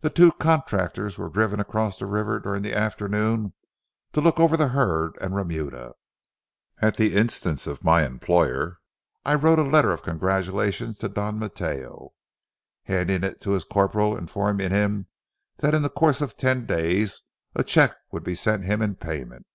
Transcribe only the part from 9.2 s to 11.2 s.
I wrote a letter of congratulation to